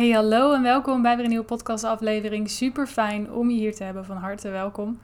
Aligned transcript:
Hey, 0.00 0.10
hallo 0.10 0.52
en 0.52 0.62
welkom 0.62 1.02
bij 1.02 1.14
weer 1.14 1.24
een 1.24 1.30
nieuwe 1.30 1.44
podcastaflevering. 1.44 2.50
Super 2.50 2.86
fijn 2.86 3.32
om 3.32 3.50
je 3.50 3.56
hier 3.56 3.74
te 3.74 3.84
hebben. 3.84 4.04
Van 4.04 4.16
harte 4.16 4.50
welkom. 4.50 5.00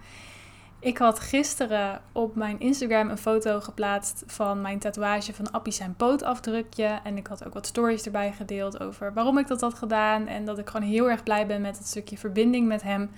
Ik 0.80 0.98
had 0.98 1.20
gisteren 1.20 2.00
op 2.12 2.34
mijn 2.34 2.60
Instagram 2.60 3.10
een 3.10 3.18
foto 3.18 3.60
geplaatst 3.60 4.24
van 4.26 4.60
mijn 4.60 4.78
tatoeage 4.78 5.34
van 5.34 5.50
Appie 5.50 5.72
zijn 5.72 5.94
pootafdrukje. 5.94 6.98
En 7.04 7.16
ik 7.16 7.26
had 7.26 7.46
ook 7.46 7.54
wat 7.54 7.66
stories 7.66 8.04
erbij 8.04 8.32
gedeeld 8.32 8.80
over 8.80 9.12
waarom 9.12 9.38
ik 9.38 9.46
dat 9.46 9.60
had 9.60 9.74
gedaan. 9.74 10.26
En 10.26 10.44
dat 10.44 10.58
ik 10.58 10.68
gewoon 10.68 10.88
heel 10.88 11.10
erg 11.10 11.22
blij 11.22 11.46
ben 11.46 11.60
met 11.60 11.78
het 11.78 11.86
stukje 11.86 12.18
verbinding 12.18 12.66
met 12.66 12.82
hem. 12.82 13.10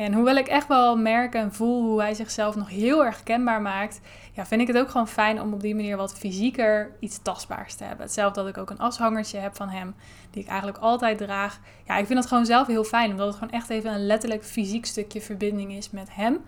En 0.00 0.12
hoewel 0.12 0.36
ik 0.36 0.46
echt 0.46 0.68
wel 0.68 0.96
merk 0.96 1.34
en 1.34 1.52
voel 1.52 1.82
hoe 1.82 2.00
hij 2.00 2.14
zichzelf 2.14 2.56
nog 2.56 2.68
heel 2.68 3.04
erg 3.04 3.22
kenbaar 3.22 3.62
maakt, 3.62 4.00
ja, 4.32 4.46
vind 4.46 4.60
ik 4.60 4.66
het 4.66 4.78
ook 4.78 4.90
gewoon 4.90 5.08
fijn 5.08 5.40
om 5.40 5.52
op 5.52 5.60
die 5.60 5.74
manier 5.74 5.96
wat 5.96 6.18
fysieker 6.18 6.90
iets 7.00 7.22
tastbaars 7.22 7.74
te 7.74 7.84
hebben. 7.84 8.04
Hetzelfde 8.04 8.40
dat 8.40 8.48
ik 8.48 8.58
ook 8.58 8.70
een 8.70 8.78
ashangertje 8.78 9.38
heb 9.38 9.56
van 9.56 9.68
hem, 9.68 9.94
die 10.30 10.42
ik 10.42 10.48
eigenlijk 10.48 10.78
altijd 10.78 11.18
draag. 11.18 11.60
Ja, 11.86 11.96
ik 11.96 12.06
vind 12.06 12.18
dat 12.18 12.28
gewoon 12.28 12.46
zelf 12.46 12.66
heel 12.66 12.84
fijn, 12.84 13.10
omdat 13.10 13.26
het 13.26 13.36
gewoon 13.36 13.52
echt 13.52 13.70
even 13.70 13.92
een 13.92 14.06
letterlijk 14.06 14.44
fysiek 14.44 14.86
stukje 14.86 15.20
verbinding 15.20 15.72
is 15.72 15.90
met 15.90 16.08
hem. 16.12 16.38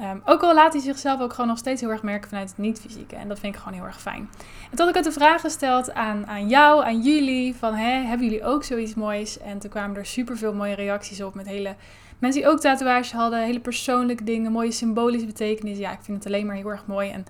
Um, 0.00 0.22
ook 0.24 0.42
al 0.42 0.54
laat 0.54 0.72
hij 0.72 0.82
zichzelf 0.82 1.20
ook 1.20 1.32
gewoon 1.32 1.48
nog 1.48 1.58
steeds 1.58 1.80
heel 1.80 1.90
erg 1.90 2.02
merken 2.02 2.28
vanuit 2.28 2.48
het 2.48 2.58
niet-fysieke. 2.58 3.16
En 3.16 3.28
dat 3.28 3.38
vind 3.38 3.54
ik 3.54 3.60
gewoon 3.60 3.78
heel 3.78 3.86
erg 3.86 4.00
fijn. 4.00 4.30
En 4.70 4.76
toen 4.76 4.88
ik 4.88 4.96
ook 4.96 5.02
de 5.02 5.12
vraag 5.12 5.40
gesteld 5.40 5.94
aan, 5.94 6.26
aan 6.26 6.48
jou, 6.48 6.84
aan 6.84 7.00
jullie, 7.00 7.54
van 7.54 7.74
hè, 7.74 7.90
hebben 7.90 8.26
jullie 8.26 8.44
ook 8.44 8.64
zoiets 8.64 8.94
moois? 8.94 9.38
En 9.38 9.58
toen 9.58 9.70
kwamen 9.70 9.96
er 9.96 10.06
super 10.06 10.36
veel 10.36 10.54
mooie 10.54 10.74
reacties 10.74 11.22
op 11.22 11.34
met 11.34 11.46
hele 11.46 11.74
Mensen 12.18 12.40
die 12.42 12.50
ook 12.50 12.60
tatoeages 12.60 13.12
hadden, 13.12 13.42
hele 13.42 13.60
persoonlijke 13.60 14.24
dingen, 14.24 14.52
mooie 14.52 14.72
symbolische 14.72 15.26
betekenis. 15.26 15.78
Ja, 15.78 15.92
ik 15.92 16.02
vind 16.02 16.16
het 16.16 16.26
alleen 16.26 16.46
maar 16.46 16.56
heel 16.56 16.70
erg 16.70 16.86
mooi. 16.86 17.10
En 17.10 17.20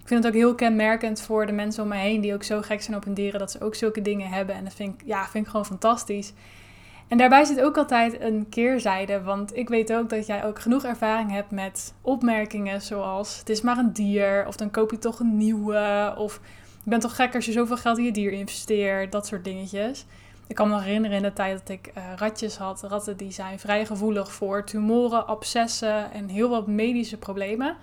ik 0.00 0.08
vind 0.08 0.24
het 0.24 0.32
ook 0.32 0.38
heel 0.40 0.54
kenmerkend 0.54 1.20
voor 1.20 1.46
de 1.46 1.52
mensen 1.52 1.82
om 1.82 1.88
me 1.88 1.96
heen 1.96 2.20
die 2.20 2.34
ook 2.34 2.42
zo 2.42 2.60
gek 2.62 2.82
zijn 2.82 2.96
op 2.96 3.04
hun 3.04 3.14
dieren, 3.14 3.40
dat 3.40 3.50
ze 3.50 3.60
ook 3.60 3.74
zulke 3.74 4.02
dingen 4.02 4.28
hebben. 4.28 4.54
En 4.54 4.64
dat 4.64 4.74
vind 4.74 4.94
ik, 4.94 5.06
ja, 5.06 5.26
vind 5.28 5.44
ik 5.44 5.50
gewoon 5.50 5.66
fantastisch. 5.66 6.32
En 7.08 7.18
daarbij 7.18 7.44
zit 7.44 7.60
ook 7.60 7.76
altijd 7.76 8.20
een 8.20 8.46
keerzijde, 8.48 9.22
want 9.22 9.56
ik 9.56 9.68
weet 9.68 9.92
ook 9.92 10.10
dat 10.10 10.26
jij 10.26 10.44
ook 10.44 10.58
genoeg 10.58 10.84
ervaring 10.84 11.30
hebt 11.30 11.50
met 11.50 11.94
opmerkingen 12.00 12.82
zoals 12.82 13.38
het 13.38 13.48
is 13.48 13.60
maar 13.60 13.78
een 13.78 13.92
dier, 13.92 14.44
of 14.46 14.56
dan 14.56 14.70
koop 14.70 14.90
je 14.90 14.98
toch 14.98 15.20
een 15.20 15.36
nieuwe, 15.36 16.14
of 16.18 16.40
je 16.84 16.90
bent 16.90 17.02
toch 17.02 17.16
gek 17.16 17.34
als 17.34 17.46
je 17.46 17.52
zoveel 17.52 17.76
geld 17.76 17.98
in 17.98 18.04
je 18.04 18.12
dier 18.12 18.32
investeert, 18.32 19.12
dat 19.12 19.26
soort 19.26 19.44
dingetjes. 19.44 20.06
Ik 20.46 20.54
kan 20.54 20.68
me 20.68 20.80
herinneren 20.80 21.16
in 21.16 21.22
de 21.22 21.32
tijd 21.32 21.58
dat 21.58 21.68
ik 21.68 21.90
uh, 21.98 22.04
ratjes 22.16 22.56
had. 22.56 22.82
Ratten 22.82 23.16
die 23.16 23.32
zijn 23.32 23.58
vrij 23.58 23.86
gevoelig 23.86 24.32
voor 24.32 24.64
tumoren, 24.64 25.26
abscessen 25.26 26.12
en 26.12 26.28
heel 26.28 26.48
wat 26.48 26.66
medische 26.66 27.16
problemen. 27.16 27.76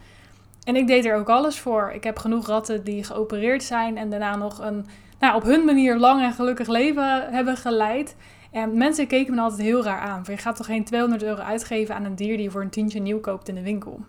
En 0.64 0.75
ik 0.75 0.88
deed 0.88 1.06
er 1.06 1.16
ook 1.16 1.30
alles 1.30 1.59
voor. 1.59 1.91
Ik 1.94 2.03
heb 2.03 2.17
genoeg 2.17 2.47
ratten 2.47 2.84
die 2.84 3.03
geopereerd 3.03 3.64
zijn 3.64 3.97
en 3.97 4.09
daarna 4.09 4.36
nog 4.36 4.59
een 4.59 4.86
nou, 5.19 5.36
op 5.36 5.44
hun 5.44 5.66
manier 5.66 5.97
lang 5.97 6.22
en 6.22 6.34
gelukkig 6.34 6.67
leven 6.67 7.31
hebben 7.31 7.58
geleid. 7.58 8.16
En 8.52 8.78
mensen 8.78 9.08
keken 9.08 9.36
me 9.36 9.41
altijd 9.41 9.61
heel 9.61 9.84
raar 9.84 10.00
aan. 10.00 10.23
je 10.25 10.38
gaat 10.38 10.56
toch 10.56 10.66
geen 10.66 10.84
200 10.84 11.23
euro 11.23 11.41
uitgeven 11.41 11.95
aan 11.95 12.06
een 12.06 12.16
dier 12.16 12.36
die 12.36 12.45
je 12.45 12.52
voor 12.52 12.61
een 12.61 12.69
tientje 12.69 13.00
nieuw 13.00 13.19
koopt 13.19 13.50
in 13.50 13.56
de 13.56 13.61
winkel. 13.61 14.00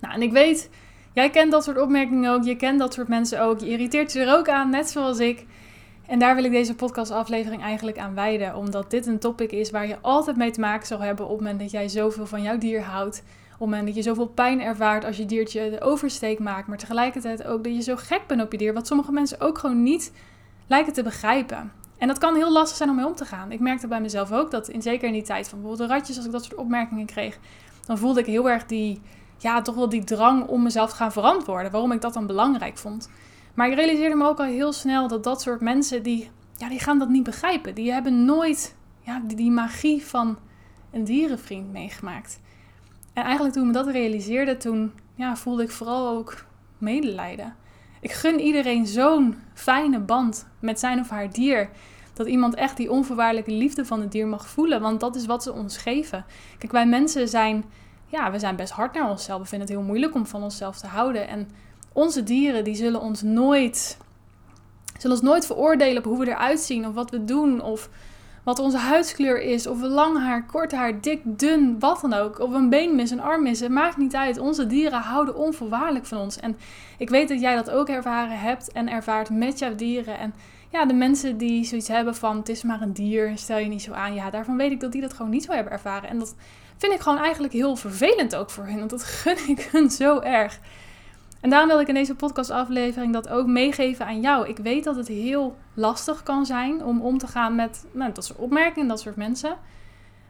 Nou, 0.00 0.14
en 0.14 0.22
ik 0.22 0.32
weet, 0.32 0.70
jij 1.12 1.30
kent 1.30 1.52
dat 1.52 1.64
soort 1.64 1.80
opmerkingen 1.80 2.32
ook. 2.32 2.44
Je 2.44 2.56
kent 2.56 2.78
dat 2.78 2.94
soort 2.94 3.08
mensen 3.08 3.40
ook. 3.40 3.60
Je 3.60 3.68
irriteert 3.68 4.12
je 4.12 4.20
er 4.20 4.36
ook 4.36 4.48
aan, 4.48 4.70
net 4.70 4.90
zoals 4.90 5.18
ik. 5.18 5.46
En 6.06 6.18
daar 6.18 6.34
wil 6.34 6.44
ik 6.44 6.50
deze 6.50 6.74
podcastaflevering 6.74 7.62
eigenlijk 7.62 7.98
aan 7.98 8.14
wijden, 8.14 8.56
omdat 8.56 8.90
dit 8.90 9.06
een 9.06 9.18
topic 9.18 9.52
is 9.52 9.70
waar 9.70 9.86
je 9.86 9.98
altijd 10.00 10.36
mee 10.36 10.50
te 10.50 10.60
maken 10.60 10.86
zal 10.86 11.00
hebben 11.00 11.24
op 11.24 11.30
het 11.30 11.40
moment 11.40 11.60
dat 11.60 11.70
jij 11.70 11.88
zoveel 11.88 12.26
van 12.26 12.42
jouw 12.42 12.58
dier 12.58 12.82
houdt. 12.82 13.18
Op 13.18 13.62
het 13.62 13.68
moment 13.68 13.86
dat 13.86 13.94
je 13.96 14.02
zoveel 14.02 14.26
pijn 14.26 14.60
ervaart 14.60 15.04
als 15.04 15.16
je 15.16 15.26
diertje 15.26 15.70
de 15.70 15.80
oversteek 15.80 16.38
maakt, 16.38 16.68
maar 16.68 16.78
tegelijkertijd 16.78 17.44
ook 17.44 17.64
dat 17.64 17.74
je 17.74 17.82
zo 17.82 17.96
gek 17.96 18.22
bent 18.26 18.42
op 18.42 18.52
je 18.52 18.58
dier, 18.58 18.74
wat 18.74 18.86
sommige 18.86 19.12
mensen 19.12 19.40
ook 19.40 19.58
gewoon 19.58 19.82
niet 19.82 20.12
lijken 20.66 20.92
te 20.92 21.02
begrijpen. 21.02 21.72
En 21.98 22.08
dat 22.08 22.18
kan 22.18 22.34
heel 22.34 22.52
lastig 22.52 22.76
zijn 22.76 22.90
om 22.90 22.96
mee 22.96 23.06
om 23.06 23.14
te 23.14 23.24
gaan. 23.24 23.52
Ik 23.52 23.60
merkte 23.60 23.86
bij 23.86 24.00
mezelf 24.00 24.32
ook 24.32 24.50
dat, 24.50 24.68
in, 24.68 24.82
zeker 24.82 25.06
in 25.06 25.12
die 25.12 25.22
tijd 25.22 25.48
van 25.48 25.58
bijvoorbeeld 25.58 25.88
de 25.88 25.94
ratjes, 25.94 26.16
als 26.16 26.26
ik 26.26 26.32
dat 26.32 26.44
soort 26.44 26.60
opmerkingen 26.60 27.06
kreeg, 27.06 27.38
dan 27.86 27.98
voelde 27.98 28.20
ik 28.20 28.26
heel 28.26 28.50
erg 28.50 28.66
die, 28.66 29.00
ja, 29.38 29.62
toch 29.62 29.74
wel 29.74 29.88
die 29.88 30.04
drang 30.04 30.46
om 30.46 30.62
mezelf 30.62 30.90
te 30.90 30.96
gaan 30.96 31.12
verantwoorden. 31.12 31.70
Waarom 31.70 31.92
ik 31.92 32.00
dat 32.00 32.14
dan 32.14 32.26
belangrijk 32.26 32.78
vond. 32.78 33.10
Maar 33.56 33.68
ik 33.68 33.74
realiseerde 33.74 34.16
me 34.16 34.26
ook 34.26 34.38
al 34.38 34.44
heel 34.44 34.72
snel 34.72 35.08
dat 35.08 35.24
dat 35.24 35.42
soort 35.42 35.60
mensen, 35.60 36.02
die, 36.02 36.30
ja, 36.56 36.68
die 36.68 36.78
gaan 36.78 36.98
dat 36.98 37.08
niet 37.08 37.22
begrijpen. 37.22 37.74
Die 37.74 37.92
hebben 37.92 38.24
nooit 38.24 38.76
ja, 39.00 39.22
die, 39.24 39.50
magie 39.50 40.04
van 40.04 40.38
een 40.92 41.04
dierenvriend 41.04 41.72
meegemaakt. 41.72 42.40
En 43.12 43.22
eigenlijk 43.22 43.54
toen 43.54 43.62
ik 43.62 43.68
me 43.68 43.74
dat 43.74 43.92
realiseerde, 43.92 44.56
toen 44.56 44.92
ja, 45.14 45.36
voelde 45.36 45.62
ik 45.62 45.70
vooral 45.70 46.08
ook 46.08 46.44
medelijden. 46.78 47.54
Ik 48.00 48.12
gun 48.12 48.40
iedereen 48.40 48.86
zo'n 48.86 49.36
fijne 49.54 50.00
band 50.00 50.46
met 50.60 50.80
zijn 50.80 51.00
of 51.00 51.08
haar 51.08 51.32
dier. 51.32 51.70
Dat 52.12 52.26
iemand 52.26 52.54
echt 52.54 52.76
die 52.76 52.90
onvoorwaardelijke 52.90 53.52
liefde 53.52 53.84
van 53.84 54.00
het 54.00 54.12
dier 54.12 54.26
mag 54.26 54.48
voelen. 54.48 54.80
Want 54.80 55.00
dat 55.00 55.16
is 55.16 55.26
wat 55.26 55.42
ze 55.42 55.52
ons 55.52 55.76
geven. 55.76 56.24
Kijk, 56.58 56.72
wij 56.72 56.86
mensen 56.86 57.28
zijn, 57.28 57.64
ja, 58.06 58.30
we 58.30 58.38
zijn 58.38 58.56
best 58.56 58.72
hard 58.72 58.94
naar 58.94 59.10
onszelf. 59.10 59.40
We 59.40 59.46
vinden 59.46 59.68
het 59.68 59.76
heel 59.76 59.86
moeilijk 59.86 60.14
om 60.14 60.26
van 60.26 60.42
onszelf 60.42 60.78
te 60.78 60.86
houden. 60.86 61.28
En 61.28 61.48
onze 61.96 62.22
dieren 62.22 62.64
die 62.64 62.74
zullen 62.74 63.00
ons 63.00 63.22
nooit, 63.22 63.98
zullen 64.98 65.16
ons 65.16 65.26
nooit 65.26 65.46
veroordelen 65.46 65.98
op 65.98 66.04
hoe 66.04 66.18
we 66.18 66.28
eruit 66.28 66.60
zien 66.60 66.86
of 66.86 66.94
wat 66.94 67.10
we 67.10 67.24
doen 67.24 67.62
of 67.62 67.88
wat 68.44 68.58
onze 68.58 68.76
huidskleur 68.76 69.40
is, 69.40 69.66
of 69.66 69.80
we 69.80 69.88
lang 69.88 70.18
haar, 70.18 70.46
kort 70.46 70.72
haar, 70.72 71.00
dik, 71.00 71.20
dun, 71.24 71.78
wat 71.78 72.00
dan 72.00 72.12
ook, 72.12 72.38
of 72.38 72.52
een 72.52 72.68
been 72.68 72.94
missen, 72.94 73.18
een 73.18 73.24
arm 73.24 73.42
missen, 73.42 73.72
maakt 73.72 73.96
niet 73.96 74.14
uit. 74.14 74.38
Onze 74.38 74.66
dieren 74.66 75.00
houden 75.00 75.36
onvoorwaardelijk 75.36 76.06
van 76.06 76.18
ons. 76.18 76.40
En 76.40 76.56
ik 76.98 77.08
weet 77.08 77.28
dat 77.28 77.40
jij 77.40 77.54
dat 77.54 77.70
ook 77.70 77.88
ervaren 77.88 78.38
hebt 78.38 78.72
en 78.72 78.88
ervaart 78.88 79.30
met 79.30 79.58
jouw 79.58 79.74
dieren. 79.74 80.18
En 80.18 80.34
ja, 80.70 80.84
de 80.84 80.94
mensen 80.94 81.36
die 81.36 81.64
zoiets 81.64 81.88
hebben 81.88 82.14
van 82.14 82.36
het 82.36 82.48
is 82.48 82.62
maar 82.62 82.80
een 82.80 82.92
dier, 82.92 83.32
stel 83.34 83.58
je 83.58 83.68
niet 83.68 83.82
zo 83.82 83.92
aan. 83.92 84.14
Ja, 84.14 84.30
daarvan 84.30 84.56
weet 84.56 84.72
ik 84.72 84.80
dat 84.80 84.92
die 84.92 85.00
dat 85.00 85.12
gewoon 85.12 85.30
niet 85.30 85.44
zo 85.44 85.52
hebben 85.52 85.72
ervaren. 85.72 86.08
En 86.08 86.18
dat 86.18 86.34
vind 86.76 86.92
ik 86.92 87.00
gewoon 87.00 87.18
eigenlijk 87.18 87.52
heel 87.52 87.76
vervelend 87.76 88.36
ook 88.36 88.50
voor 88.50 88.66
hen, 88.66 88.78
want 88.78 88.90
dat 88.90 89.04
gun 89.22 89.48
ik 89.48 89.68
hun 89.72 89.90
zo 89.90 90.20
erg. 90.20 90.60
En 91.40 91.50
daarom 91.50 91.68
wil 91.68 91.80
ik 91.80 91.88
in 91.88 91.94
deze 91.94 92.14
podcastaflevering 92.14 93.12
dat 93.12 93.28
ook 93.28 93.46
meegeven 93.46 94.06
aan 94.06 94.20
jou. 94.20 94.48
Ik 94.48 94.58
weet 94.58 94.84
dat 94.84 94.96
het 94.96 95.08
heel 95.08 95.56
lastig 95.74 96.22
kan 96.22 96.46
zijn 96.46 96.84
om 96.84 97.00
om 97.00 97.18
te 97.18 97.26
gaan 97.26 97.54
met 97.54 97.86
nou, 97.92 98.12
dat 98.12 98.24
soort 98.24 98.38
opmerkingen, 98.38 98.88
dat 98.88 99.00
soort 99.00 99.16
mensen. 99.16 99.56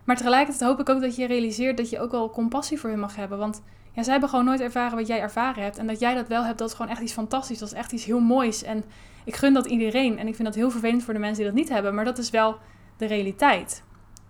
Maar 0.05 0.17
tegelijkertijd 0.17 0.71
hoop 0.71 0.81
ik 0.81 0.89
ook 0.89 1.01
dat 1.01 1.17
je 1.17 1.27
realiseert 1.27 1.77
dat 1.77 1.91
je 1.91 2.01
ook 2.01 2.11
wel 2.11 2.31
compassie 2.31 2.81
voor 2.81 2.91
hen 2.91 2.99
mag 2.99 3.17
hebben. 3.17 3.39
Want 3.39 3.63
ja, 3.93 4.03
zij 4.03 4.13
hebben 4.13 4.31
gewoon 4.31 4.45
nooit 4.45 4.61
ervaren 4.61 4.97
wat 4.97 5.07
jij 5.07 5.21
ervaren 5.21 5.63
hebt. 5.63 5.79
En 5.79 5.87
dat 5.87 6.01
jij 6.01 6.15
dat 6.15 6.29
wel 6.29 6.45
hebt, 6.45 6.59
dat 6.59 6.69
is 6.69 6.75
gewoon 6.75 6.91
echt 6.91 7.01
iets 7.01 7.13
fantastisch. 7.13 7.59
Dat 7.59 7.69
is 7.69 7.75
echt 7.75 7.93
iets 7.93 8.05
heel 8.05 8.21
moois. 8.21 8.63
En 8.63 8.85
ik 9.25 9.37
gun 9.37 9.55
dat 9.55 9.67
iedereen. 9.67 10.19
En 10.19 10.27
ik 10.27 10.35
vind 10.35 10.49
dat 10.49 10.57
heel 10.57 10.71
vervelend 10.71 11.03
voor 11.03 11.15
de 11.15 11.21
mensen 11.21 11.43
die 11.43 11.53
dat 11.53 11.61
niet 11.61 11.69
hebben. 11.69 11.95
Maar 11.95 12.05
dat 12.05 12.19
is 12.19 12.31
wel 12.31 12.57
de 12.97 13.07
realiteit. 13.07 13.83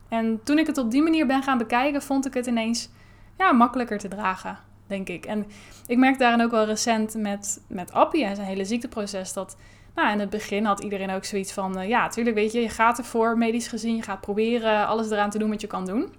En 0.08 0.40
toen 0.42 0.58
ik 0.58 0.66
het 0.66 0.78
op 0.78 0.90
die 0.90 1.02
manier 1.02 1.26
ben 1.26 1.42
gaan 1.42 1.58
bekijken, 1.58 2.02
vond 2.02 2.26
ik 2.26 2.34
het 2.34 2.46
ineens 2.46 2.90
ja, 3.38 3.52
makkelijker 3.52 3.98
te 3.98 4.08
dragen 4.08 4.65
denk 4.86 5.08
ik. 5.08 5.26
En 5.26 5.46
ik 5.86 5.98
merk 5.98 6.18
daarin 6.18 6.42
ook 6.42 6.50
wel 6.50 6.64
recent 6.64 7.14
met, 7.14 7.60
met 7.68 7.92
Appie 7.92 8.24
en 8.24 8.36
zijn 8.36 8.48
hele 8.48 8.64
ziekteproces 8.64 9.32
dat... 9.32 9.56
Nou, 9.94 10.12
in 10.12 10.20
het 10.20 10.30
begin 10.30 10.64
had 10.64 10.80
iedereen 10.80 11.10
ook 11.10 11.24
zoiets 11.24 11.52
van... 11.52 11.78
Uh, 11.78 11.88
ja, 11.88 12.00
natuurlijk, 12.02 12.36
weet 12.36 12.52
je, 12.52 12.60
je 12.60 12.68
gaat 12.68 12.98
ervoor, 12.98 13.38
medisch 13.38 13.68
gezien. 13.68 13.96
Je 13.96 14.02
gaat 14.02 14.20
proberen 14.20 14.86
alles 14.86 15.10
eraan 15.10 15.30
te 15.30 15.38
doen 15.38 15.50
wat 15.50 15.60
je 15.60 15.66
kan 15.66 15.86
doen. 15.86 16.12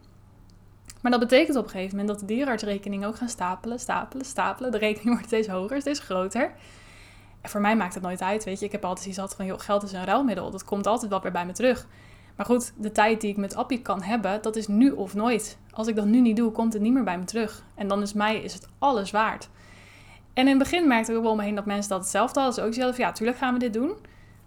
Maar 1.01 1.11
dat 1.11 1.19
betekent 1.19 1.57
op 1.57 1.63
een 1.63 1.69
gegeven 1.69 1.97
moment 1.97 2.07
dat 2.07 2.19
de 2.19 2.33
dierenartsrekeningen 2.33 3.07
ook 3.07 3.15
gaan 3.15 3.29
stapelen, 3.29 3.79
stapelen, 3.79 4.25
stapelen. 4.25 4.71
De 4.71 4.77
rekening 4.77 5.09
wordt 5.15 5.25
steeds 5.25 5.47
hoger, 5.47 5.81
steeds 5.81 5.99
groter. 5.99 6.51
En 7.41 7.49
voor 7.49 7.61
mij 7.61 7.75
maakt 7.75 7.93
het 7.93 8.03
nooit 8.03 8.21
uit, 8.21 8.43
weet 8.43 8.59
je. 8.59 8.65
Ik 8.65 8.71
heb 8.71 8.85
altijd 8.85 9.05
iets 9.07 9.15
gehad 9.15 9.35
van, 9.35 9.45
joh, 9.45 9.59
geld 9.59 9.83
is 9.83 9.91
een 9.91 10.05
ruilmiddel. 10.05 10.51
Dat 10.51 10.63
komt 10.63 10.87
altijd 10.87 11.11
wel 11.11 11.21
weer 11.21 11.31
bij 11.31 11.45
me 11.45 11.51
terug. 11.51 11.87
Maar 12.37 12.45
goed, 12.45 12.73
de 12.77 12.91
tijd 12.91 13.21
die 13.21 13.29
ik 13.29 13.37
met 13.37 13.55
Appie 13.55 13.81
kan 13.81 14.01
hebben, 14.01 14.41
dat 14.41 14.55
is 14.55 14.67
nu 14.67 14.91
of 14.91 15.13
nooit. 15.13 15.57
Als 15.71 15.87
ik 15.87 15.95
dat 15.95 16.05
nu 16.05 16.19
niet 16.19 16.35
doe, 16.35 16.51
komt 16.51 16.73
het 16.73 16.81
niet 16.81 16.93
meer 16.93 17.03
bij 17.03 17.17
me 17.17 17.23
terug. 17.23 17.63
En 17.75 17.87
dan 17.87 18.01
is 18.01 18.13
mij 18.13 18.41
is 18.41 18.53
het 18.53 18.67
alles 18.79 19.11
waard. 19.11 19.49
En 20.33 20.43
in 20.43 20.47
het 20.47 20.57
begin 20.57 20.87
merkte 20.87 21.11
ik 21.11 21.17
ook 21.17 21.23
wel 21.23 21.31
om 21.31 21.37
me 21.37 21.53
dat 21.53 21.65
mensen 21.65 21.89
dat 21.89 21.99
hetzelfde 21.99 22.39
hadden. 22.39 22.57
Dus 22.57 22.65
ook 22.65 22.73
zelf, 22.73 22.97
ja, 22.97 23.11
tuurlijk 23.11 23.37
gaan 23.37 23.53
we 23.53 23.59
dit 23.59 23.73
doen. 23.73 23.91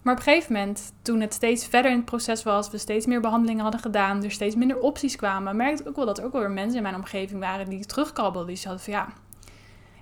Maar 0.03 0.15
op 0.15 0.21
een 0.21 0.27
gegeven 0.27 0.53
moment, 0.53 0.93
toen 1.03 1.21
het 1.21 1.35
steeds 1.35 1.67
verder 1.67 1.91
in 1.91 1.97
het 1.97 2.07
proces 2.07 2.43
was, 2.43 2.71
we 2.71 2.79
steeds 2.79 3.07
meer 3.07 3.21
behandelingen 3.21 3.63
hadden 3.63 3.81
gedaan, 3.81 4.25
er 4.25 4.31
steeds 4.31 4.55
minder 4.55 4.79
opties 4.79 5.17
kwamen, 5.17 5.57
merkte 5.57 5.83
ik 5.83 5.89
ook 5.89 5.97
wel 5.97 6.07
dat 6.07 6.19
er 6.19 6.25
ook 6.25 6.33
wel 6.33 6.41
weer 6.41 6.51
mensen 6.51 6.77
in 6.77 6.83
mijn 6.83 6.95
omgeving 6.95 7.41
waren 7.41 7.69
die 7.69 7.87
terugkabbelden. 7.87 8.55
Die 8.55 8.65
hadden 8.65 8.83
van 8.83 8.93
ja, 8.93 9.09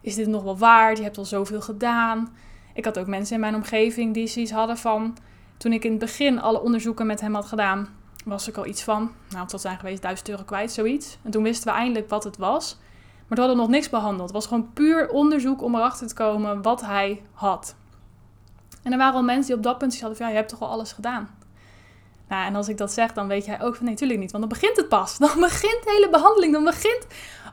is 0.01 0.15
dit 0.15 0.27
nog 0.27 0.43
wel 0.43 0.59
waard? 0.59 0.97
Je 0.99 1.05
hebt 1.05 1.19
al 1.19 1.25
zoveel 1.25 1.61
gedaan. 1.61 2.37
Ik 2.75 2.85
had 2.85 2.99
ook 2.99 3.07
mensen 3.07 3.35
in 3.35 3.41
mijn 3.41 3.55
omgeving 3.55 4.15
die 4.15 4.27
zoiets 4.27 4.53
hadden 4.53 4.77
van, 4.77 5.17
toen 5.59 5.73
ik 5.73 5.85
in 5.85 5.91
het 5.91 6.01
begin 6.01 6.41
alle 6.41 6.61
onderzoeken 6.61 7.07
met 7.07 7.21
hem 7.21 7.35
had 7.35 7.47
gedaan, 7.47 7.89
was 8.25 8.49
ik 8.49 8.57
al 8.57 8.67
iets 8.67 8.83
van, 8.83 9.13
nou 9.31 9.47
het 9.51 9.61
zijn 9.61 9.79
geweest 9.79 10.03
1000 10.03 10.29
euro 10.29 10.43
kwijt, 10.43 10.73
zoiets. 10.73 11.19
En 11.23 11.31
toen 11.31 11.43
wisten 11.43 11.73
we 11.73 11.79
eindelijk 11.79 12.09
wat 12.09 12.25
het 12.25 12.37
was. 12.37 12.77
Maar 13.29 13.39
we 13.39 13.45
hadden 13.45 13.57
nog 13.57 13.69
niks 13.69 13.89
behandeld. 13.89 14.23
Het 14.23 14.33
was 14.33 14.47
gewoon 14.47 14.73
puur 14.73 15.09
onderzoek 15.09 15.63
om 15.63 15.75
erachter 15.75 16.07
te 16.09 16.15
komen 16.15 16.63
wat 16.63 16.81
hij 16.81 17.23
had. 17.33 17.75
En 18.83 18.93
er 18.93 18.99
waren 18.99 19.15
al 19.15 19.23
mensen 19.23 19.47
die 19.47 19.57
op 19.57 19.63
dat 19.63 19.79
punt 19.79 20.01
hadden 20.01 20.17
van, 20.17 20.27
ja, 20.27 20.33
je 20.33 20.39
hebt 20.39 20.51
toch 20.51 20.61
al 20.61 20.69
alles 20.69 20.93
gedaan. 20.93 21.37
Nou, 22.29 22.47
en 22.47 22.55
als 22.55 22.69
ik 22.69 22.77
dat 22.77 22.93
zeg, 22.93 23.13
dan 23.13 23.29
weet 23.29 23.45
jij 23.45 23.63
ook 23.63 23.75
van, 23.75 23.85
nee, 23.85 23.93
natuurlijk 23.93 24.21
niet. 24.21 24.31
Want 24.31 24.49
dan 24.49 24.59
begint 24.59 24.77
het 24.77 24.89
pas. 24.89 25.19
Dan 25.25 25.41
begint 25.41 25.83
de 25.85 25.91
hele 25.91 26.09
behandeling. 26.11 26.53
Dan 26.53 26.65
begint 26.65 27.07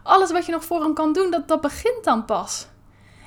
alles 0.03 0.31
wat 0.31 0.45
je 0.45 0.51
nog 0.51 0.65
voor 0.65 0.81
hem 0.81 0.93
kan 0.93 1.13
doen, 1.13 1.31
dat, 1.31 1.47
dat 1.47 1.61
begint 1.61 2.03
dan 2.03 2.25
pas. 2.25 2.67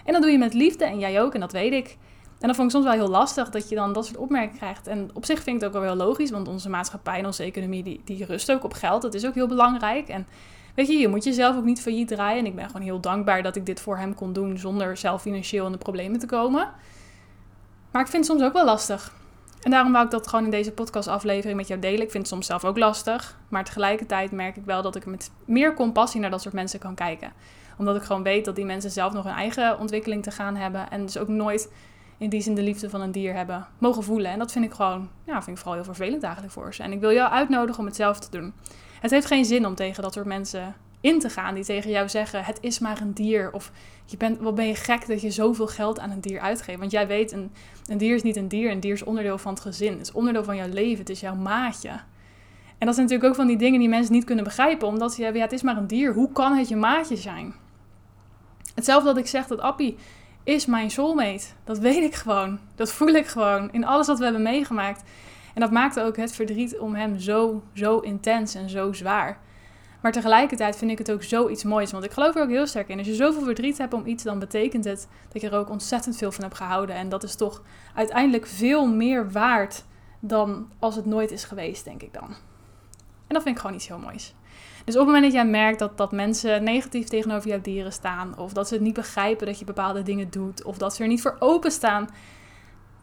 En 0.05 0.13
dat 0.13 0.23
doe 0.23 0.31
je 0.31 0.39
met 0.39 0.55
liefde, 0.55 0.85
en 0.85 0.99
jij 0.99 1.23
ook, 1.23 1.35
en 1.35 1.41
dat 1.41 1.53
weet 1.53 1.73
ik. 1.73 1.97
En 2.41 2.47
dat 2.47 2.57
vond 2.57 2.69
ik 2.69 2.75
soms 2.75 2.85
wel 2.85 2.95
heel 2.95 3.09
lastig, 3.09 3.51
dat 3.51 3.69
je 3.69 3.75
dan 3.75 3.93
dat 3.93 4.07
soort 4.07 4.19
opmerkingen 4.19 4.57
krijgt. 4.57 4.87
En 4.87 5.11
op 5.15 5.25
zich 5.25 5.43
vind 5.43 5.57
ik 5.57 5.63
het 5.63 5.65
ook 5.65 5.83
wel 5.83 5.95
heel 5.95 6.07
logisch, 6.07 6.31
want 6.31 6.49
onze 6.49 6.69
maatschappij 6.69 7.19
en 7.19 7.27
onze 7.27 7.43
economie, 7.43 7.83
die, 7.83 8.01
die 8.05 8.25
rust 8.25 8.53
ook 8.53 8.65
op 8.65 8.73
geld. 8.73 9.03
Dat 9.03 9.15
is 9.15 9.27
ook 9.27 9.35
heel 9.35 9.47
belangrijk. 9.47 10.09
En 10.09 10.27
weet 10.75 10.87
je, 10.87 10.99
je 10.99 11.09
moet 11.09 11.25
jezelf 11.25 11.57
ook 11.57 11.65
niet 11.65 11.81
failliet 11.81 12.09
draaien. 12.09 12.39
En 12.39 12.47
ik 12.47 12.55
ben 12.55 12.67
gewoon 12.67 12.83
heel 12.83 13.01
dankbaar 13.01 13.43
dat 13.43 13.57
ik 13.57 13.67
dit 13.67 13.81
voor 13.81 13.97
hem 13.99 14.15
kon 14.15 14.33
doen, 14.33 14.59
zonder 14.59 14.97
zelf 14.97 15.23
financieel 15.23 15.67
in 15.67 15.73
de 15.73 15.79
problemen 15.79 16.19
te 16.19 16.27
komen. 16.27 16.71
Maar 17.91 18.03
ik 18.03 18.09
vind 18.09 18.27
het 18.27 18.37
soms 18.37 18.47
ook 18.47 18.53
wel 18.53 18.65
lastig. 18.65 19.13
En 19.63 19.71
daarom 19.71 19.93
wou 19.93 20.05
ik 20.05 20.11
dat 20.11 20.29
gewoon 20.29 20.45
in 20.45 20.51
deze 20.51 20.73
podcastaflevering 20.73 21.57
met 21.57 21.69
jou 21.69 21.81
delen. 21.81 22.03
Ik 22.03 22.11
vind 22.11 22.23
het 22.23 22.33
soms 22.33 22.47
zelf 22.47 22.65
ook 22.65 22.79
lastig. 22.79 23.39
Maar 23.49 23.65
tegelijkertijd 23.65 24.31
merk 24.31 24.57
ik 24.57 24.65
wel 24.65 24.83
dat 24.83 24.97
ik 24.97 25.07
met 25.07 25.31
meer 25.45 25.75
compassie 25.75 26.21
naar 26.21 26.31
dat 26.31 26.43
soort 26.43 26.55
mensen 26.55 26.79
kan 26.79 26.95
kijken. 26.95 27.33
Omdat 27.79 27.97
ik 27.97 28.03
gewoon 28.03 28.23
weet 28.23 28.45
dat 28.45 28.57
die 28.57 28.65
mensen 28.65 28.91
zelf 28.91 29.13
nog 29.13 29.25
een 29.25 29.31
eigen 29.31 29.79
ontwikkeling 29.79 30.23
te 30.23 30.31
gaan 30.31 30.57
hebben. 30.57 30.91
En 30.91 31.03
dus 31.03 31.19
ook 31.19 31.29
nooit 31.29 31.71
in 32.19 32.29
die 32.29 32.41
zin 32.41 32.55
de 32.55 32.63
liefde 32.63 32.91
van 32.91 33.01
een 33.01 33.13
dier 33.13 33.35
hebben 33.35 33.67
mogen 33.79 34.03
voelen. 34.03 34.31
En 34.31 34.39
dat 34.39 34.53
vind 34.53 34.65
ik 34.65 34.73
gewoon, 34.73 35.09
ja, 35.25 35.43
vind 35.43 35.57
ik 35.57 35.57
vooral 35.57 35.75
heel 35.75 35.95
vervelend 35.95 36.23
eigenlijk 36.23 36.53
voor 36.53 36.75
ze. 36.75 36.83
En 36.83 36.93
ik 36.93 37.01
wil 37.01 37.13
jou 37.13 37.31
uitnodigen 37.31 37.81
om 37.81 37.87
het 37.87 37.97
zelf 37.97 38.19
te 38.19 38.31
doen. 38.31 38.53
Het 39.01 39.11
heeft 39.11 39.27
geen 39.27 39.45
zin 39.45 39.67
om 39.67 39.75
tegen 39.75 40.03
dat 40.03 40.13
soort 40.13 40.27
mensen 40.27 40.75
in 41.01 41.19
te 41.19 41.31
gaan 41.31 41.55
die 41.55 41.65
tegen 41.65 41.91
jou 41.91 42.09
zeggen: 42.09 42.45
het 42.45 42.59
is 42.61 42.79
maar 42.79 43.01
een 43.01 43.13
dier. 43.13 43.53
Of 43.53 43.73
je 44.05 44.17
bent, 44.17 44.39
wat 44.39 44.55
ben 44.55 44.67
je 44.67 44.75
gek 44.75 45.07
dat 45.07 45.21
je 45.21 45.31
zoveel 45.31 45.67
geld 45.67 45.99
aan 45.99 46.11
een 46.11 46.21
dier 46.21 46.41
uitgeeft. 46.41 46.79
Want 46.79 46.91
jij 46.91 47.07
weet, 47.07 47.33
een, 47.33 47.51
een 47.87 47.99
dier 47.99 48.15
is 48.15 48.23
niet 48.23 48.37
een 48.37 48.49
dier. 48.49 48.71
Een 48.71 48.81
dier 48.81 48.93
is 48.93 49.05
onderdeel 49.05 49.39
van 49.39 49.53
het 49.53 49.63
gezin. 49.63 49.93
Het 49.93 50.01
is 50.01 50.13
onderdeel 50.13 50.45
van 50.45 50.57
jouw 50.57 50.69
leven. 50.69 50.99
Het 50.99 51.11
is 51.11 51.21
jouw 51.21 51.35
maatje. 51.35 51.91
En 52.79 52.87
dat 52.87 52.95
zijn 52.95 53.07
natuurlijk 53.07 53.25
ook 53.25 53.35
van 53.35 53.47
die 53.47 53.57
dingen 53.57 53.79
die 53.79 53.89
mensen 53.89 54.13
niet 54.13 54.25
kunnen 54.25 54.45
begrijpen. 54.45 54.89
Omdat 54.89 55.15
ze 55.15 55.23
hebben, 55.23 55.41
ja, 55.41 55.47
het 55.47 55.55
is 55.55 55.63
maar 55.63 55.77
een 55.77 55.87
dier. 55.87 56.13
Hoe 56.13 56.33
kan 56.33 56.57
het 56.57 56.69
je 56.69 56.77
maatje 56.77 57.17
zijn? 57.17 57.55
Hetzelfde 58.75 59.09
dat 59.09 59.17
ik 59.17 59.27
zeg 59.27 59.47
dat 59.47 59.61
Appie 59.61 59.97
is 60.49 60.67
mijn 60.67 60.91
soulmate. 60.91 61.47
Dat 61.65 61.79
weet 61.79 62.03
ik 62.03 62.15
gewoon. 62.15 62.59
Dat 62.75 62.93
voel 62.93 63.09
ik 63.09 63.27
gewoon 63.27 63.73
in 63.73 63.85
alles 63.85 64.07
wat 64.07 64.19
we 64.19 64.25
hebben 64.25 64.43
meegemaakt. 64.43 65.03
En 65.55 65.61
dat 65.61 65.71
maakte 65.71 66.03
ook 66.03 66.17
het 66.17 66.33
verdriet 66.33 66.79
om 66.79 66.95
hem 66.95 67.19
zo, 67.19 67.63
zo 67.73 67.99
intens 67.99 68.55
en 68.55 68.69
zo 68.69 68.93
zwaar. 68.93 69.39
Maar 70.01 70.13
tegelijkertijd 70.13 70.77
vind 70.77 70.91
ik 70.91 70.99
het 70.99 71.13
ook 71.13 71.23
zoiets 71.23 71.65
moois. 71.65 71.93
Want 71.93 72.05
ik 72.05 72.11
geloof 72.11 72.35
er 72.35 72.43
ook 72.43 72.49
heel 72.49 72.67
sterk 72.67 72.89
in. 72.89 72.99
Als 72.99 73.07
je 73.07 73.15
zoveel 73.15 73.43
verdriet 73.43 73.79
hebt 73.79 73.93
om 73.93 74.07
iets, 74.07 74.23
dan 74.23 74.39
betekent 74.39 74.85
het 74.85 75.09
dat 75.33 75.43
je 75.43 75.49
er 75.49 75.59
ook 75.59 75.71
ontzettend 75.71 76.17
veel 76.17 76.33
van 76.33 76.45
hebt 76.45 76.57
gehouden. 76.57 76.97
En 76.97 77.09
dat 77.09 77.23
is 77.23 77.35
toch 77.35 77.63
uiteindelijk 77.95 78.47
veel 78.47 78.87
meer 78.87 79.31
waard 79.31 79.85
dan 80.21 80.71
als 80.79 80.97
het 80.97 81.07
nooit 81.07 81.31
is 81.31 81.45
geweest, 81.45 81.85
denk 81.85 82.03
ik 82.03 82.13
dan. 82.13 82.29
En 83.27 83.35
dat 83.35 83.43
vind 83.43 83.55
ik 83.55 83.61
gewoon 83.61 83.77
iets 83.77 83.89
heel 83.89 83.99
moois. 83.99 84.35
Dus 84.85 84.95
op 84.95 85.01
het 85.01 85.15
moment 85.15 85.25
dat 85.25 85.33
jij 85.33 85.51
merkt 85.51 85.79
dat, 85.79 85.97
dat 85.97 86.13
mensen 86.13 86.63
negatief 86.63 87.09
tegenover 87.09 87.49
jouw 87.49 87.61
dieren 87.61 87.93
staan, 87.93 88.39
of 88.39 88.53
dat 88.53 88.69
ze 88.69 88.75
het 88.75 88.83
niet 88.83 88.95
begrijpen 88.95 89.47
dat 89.47 89.59
je 89.59 89.65
bepaalde 89.65 90.03
dingen 90.03 90.31
doet, 90.31 90.65
of 90.65 90.79
dat 90.79 90.95
ze 90.95 91.03
er 91.03 91.09
niet 91.09 91.23
voor 91.23 91.37
openstaan, 91.39 92.09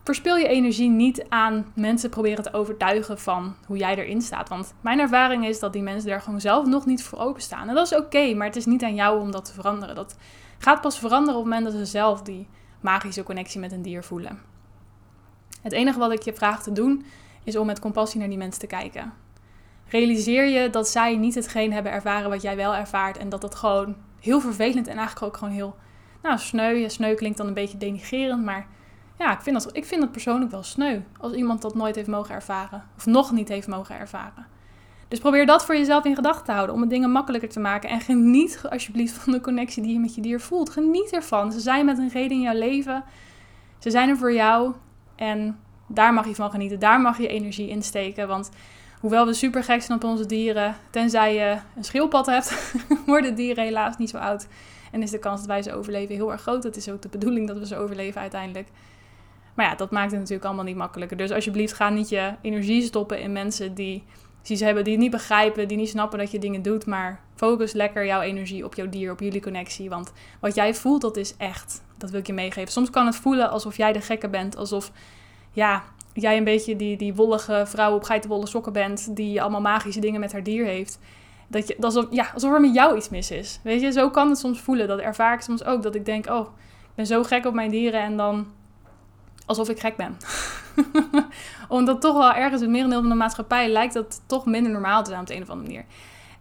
verspil 0.04 0.36
je 0.36 0.48
energie 0.48 0.90
niet 0.90 1.26
aan 1.30 1.72
mensen 1.74 2.10
proberen 2.10 2.44
te 2.44 2.54
overtuigen 2.54 3.20
van 3.20 3.56
hoe 3.66 3.78
jij 3.78 3.96
erin 3.96 4.22
staat. 4.22 4.50
Want 4.50 4.74
mijn 4.82 5.00
ervaring 5.00 5.46
is 5.46 5.60
dat 5.60 5.74
die 5.74 5.82
mensen 5.82 6.10
daar 6.10 6.22
gewoon 6.22 6.42
zelf 6.42 6.66
nog 6.66 6.86
niet 6.86 7.04
voor 7.04 7.20
openstaan. 7.20 7.70
En 7.70 7.76
dat 7.76 7.92
is 7.92 7.98
oké, 7.98 8.34
maar 8.34 8.48
het 8.48 8.56
is 8.56 8.66
niet 8.66 8.84
aan 8.84 8.96
jou 8.96 9.20
om 9.20 9.32
dat 9.32 9.46
te 9.46 9.54
veranderen. 9.54 9.96
Dat 9.96 10.18
gaat 10.58 10.82
pas 10.82 11.00
veranderen 11.00 11.40
op 11.40 11.46
het 11.46 11.54
moment 11.54 11.72
dat 11.74 11.86
ze 11.86 11.92
zelf 11.92 12.22
die 12.22 12.48
magische 12.80 13.24
connectie 13.24 13.60
met 13.60 13.72
een 13.72 13.82
dier 13.82 14.04
voelen. 14.04 14.40
Het 15.62 15.72
enige 15.72 16.00
wat 16.00 16.12
ik 16.12 16.22
je 16.22 16.34
vraag 16.34 16.64
te 16.64 16.72
doen, 16.72 17.06
is 17.44 17.58
om 17.58 17.66
met 17.66 17.80
compassie 17.80 18.20
naar 18.20 18.30
die 18.30 18.38
mensen 18.38 18.60
te 18.60 18.68
kijken. 18.68 19.14
Realiseer 19.88 20.46
je 20.46 20.70
dat 20.70 20.88
zij 20.88 21.18
niet 21.18 21.36
hetgeen 21.36 21.74
hebben 21.74 21.92
ervaren 21.92 22.30
wat 22.30 22.42
jij 22.42 22.56
wel 22.56 22.76
ervaart. 22.76 23.18
En 23.18 23.30
dat 23.30 23.42
dat 23.42 23.56
gewoon 23.56 23.96
heel 24.20 24.40
vervelend 24.40 24.88
en 24.88 24.98
eigenlijk 24.98 25.26
ook 25.26 25.38
gewoon 25.38 25.54
heel 25.54 25.76
nou, 26.22 26.38
sneu. 26.38 26.90
Sneu 26.90 27.14
klinkt 27.14 27.38
dan 27.38 27.48
een 27.48 27.54
beetje 27.54 27.78
denigerend, 27.78 28.44
maar 28.44 28.68
ja, 29.18 29.34
ik 29.34 29.42
vind, 29.42 29.64
dat, 29.64 29.76
ik 29.76 29.86
vind 29.86 30.02
dat 30.02 30.12
persoonlijk 30.12 30.52
wel 30.52 30.64
sneu. 30.64 31.00
Als 31.20 31.34
iemand 31.34 31.62
dat 31.62 31.76
nooit 31.76 31.96
heeft 31.96 32.08
mogen 32.08 32.36
ervaren. 32.36 32.84
Of 32.98 33.06
nog 33.06 33.32
niet 33.32 33.48
heeft 33.48 33.68
mogen 33.68 34.00
ervaren. 34.00 34.46
Dus 35.08 35.20
probeer 35.20 35.46
dat 35.46 35.66
voor 35.66 35.76
jezelf 35.76 36.06
in 36.06 36.16
gedachten 36.16 36.46
te 36.46 36.52
houden. 36.52 36.76
Om 36.76 36.82
het 36.82 36.90
dingen 36.90 37.12
makkelijker 37.12 37.50
te 37.50 37.60
maken. 37.60 37.90
En 37.90 38.02
geniet 38.02 38.62
alsjeblieft 38.70 39.14
van 39.14 39.34
de 39.34 39.42
connectie 39.42 39.84
die 39.84 39.94
je 39.94 40.00
met 40.00 40.16
je 40.16 40.22
dier 40.22 40.40
voelt. 40.40 40.70
Geniet 40.70 41.12
ervan. 41.12 41.52
Ze 41.52 41.60
zijn 41.60 41.86
met 41.86 41.98
een 41.98 42.10
reden 42.10 42.38
in 42.38 42.42
jouw 42.42 42.58
leven. 42.58 43.04
Ze 43.80 43.90
zijn 43.90 44.10
er 44.10 44.18
voor 44.18 44.34
jou. 44.34 44.74
En 45.16 45.60
daar 45.88 46.14
mag 46.14 46.28
je 46.28 46.36
van 46.36 46.52
genieten. 46.52 46.80
Daar 46.80 47.02
mag 47.02 47.18
je 47.18 47.28
energie 47.28 47.70
in 47.70 47.84
steken. 47.84 48.28
Want 48.28 48.50
hoewel 49.06 49.26
we 49.26 49.34
super 49.34 49.64
gek 49.64 49.82
zijn 49.82 49.98
op 49.98 50.04
onze 50.04 50.26
dieren. 50.26 50.76
Tenzij 50.90 51.36
je 51.36 51.58
een 51.76 51.84
schildpad 51.84 52.26
hebt. 52.26 52.76
worden 53.06 53.36
dieren 53.36 53.64
helaas 53.64 53.98
niet 53.98 54.10
zo 54.10 54.18
oud. 54.18 54.48
En 54.92 55.02
is 55.02 55.12
de 55.12 55.20
kans 55.20 55.40
dat 55.40 55.48
wij 55.48 55.62
ze 55.62 55.74
overleven 55.74 56.16
heel 56.16 56.32
erg 56.32 56.42
groot. 56.42 56.64
Dat 56.64 56.76
is 56.76 56.90
ook 56.90 57.02
de 57.02 57.10
bedoeling 57.10 57.48
dat 57.48 57.58
we 57.58 57.66
ze 57.66 57.78
overleven 57.78 58.22
uiteindelijk. 58.22 58.68
Maar 59.54 59.66
ja, 59.66 59.76
dat 59.76 59.92
maakt 59.92 60.12
het 60.12 60.20
natuurlijk 60.20 60.46
allemaal 60.46 60.66
niet 60.66 60.76
makkelijker. 60.76 61.18
Dus 61.18 61.32
alsjeblieft, 61.32 61.74
ga 61.74 61.90
niet 61.90 62.10
je 62.10 62.34
energie 62.42 62.82
stoppen 62.82 63.20
in 63.20 63.32
mensen 63.32 63.74
die 63.74 64.04
iets 64.44 64.62
hebben, 64.62 64.84
die 64.84 64.98
niet 64.98 65.12
begrijpen, 65.12 65.68
die 65.68 65.78
niet 65.78 65.90
snappen 65.90 66.20
dat 66.20 66.32
je 66.32 66.40
dingen 66.40 66.62
doet. 66.62 66.86
Maar 66.86 67.20
focus 67.36 67.74
lekker 67.74 68.06
jouw 68.06 68.22
energie 68.22 68.66
op 68.66 68.74
jouw 68.74 68.90
dier, 68.90 69.12
op 69.12 69.20
jullie 69.20 69.42
connectie. 69.42 69.90
Want 69.90 70.12
wat 70.40 70.56
jij 70.56 70.74
voelt, 70.74 71.02
dat 71.02 71.18
is 71.18 71.38
echt. 71.38 71.84
Dat 71.98 72.10
wil 72.10 72.20
ik 72.20 72.28
je 72.28 72.34
meegeven. 72.34 72.72
Soms 72.72 72.90
kan 72.90 73.06
het 73.06 73.16
voelen 73.16 73.50
alsof 73.50 73.78
jij 73.78 73.94
de 73.94 74.02
gekke 74.02 74.30
bent. 74.30 74.56
Alsof, 74.56 74.92
ja, 75.52 75.84
jij 76.22 76.38
een 76.38 76.44
beetje 76.44 76.76
die, 76.76 76.98
die 76.98 77.14
wollige 77.14 77.64
vrouw 77.66 77.96
op 77.96 78.04
geitenwolle 78.04 78.48
sokken 78.48 78.74
bent. 78.74 79.16
Die 79.16 79.42
allemaal 79.42 79.62
magische 79.62 80.00
dingen 80.00 80.20
met 80.20 80.32
haar 80.32 80.44
dier 80.44 80.66
heeft. 80.66 81.00
Dat 81.48 81.68
je, 81.68 81.76
alsof, 81.80 82.06
ja, 82.10 82.30
alsof 82.34 82.54
er 82.54 82.62
met 82.62 82.74
jou 82.74 82.98
iets 82.98 83.10
mis 83.10 83.32
is. 83.32 83.60
Weet 83.64 83.82
je, 83.82 83.92
zo 83.92 84.10
kan 84.10 84.30
het 84.30 84.38
soms 84.38 84.60
voelen. 84.60 84.88
Dat 84.88 85.00
ervaar 85.00 85.34
ik 85.34 85.42
soms 85.42 85.64
ook. 85.64 85.84
Dat 85.84 85.96
ik 85.96 86.06
denk, 86.06 86.30
oh, 86.30 86.48
ik 86.82 86.96
ben 86.96 87.06
zo 87.06 87.24
gek 87.24 87.46
op 87.46 87.54
mijn 87.54 87.72
dieren. 87.72 88.02
En 88.02 88.18
dan 88.18 88.48
alsof 89.46 89.70
ik 89.70 89.80
gek 89.80 89.96
ben. 89.96 90.18
Omdat 91.68 92.02
toch 92.02 92.18
wel 92.18 92.34
ergens 92.34 92.62
het 92.62 92.70
merendeel 92.70 93.00
van 93.00 93.10
de 93.10 93.16
maatschappij 93.16 93.70
lijkt 93.70 93.94
dat 93.94 94.22
toch 94.26 94.46
minder 94.46 94.72
normaal 94.72 95.04
te 95.04 95.10
zijn 95.10 95.22
op 95.22 95.28
de 95.28 95.36
een 95.36 95.42
of 95.42 95.50
andere 95.50 95.68
manier. 95.68 95.86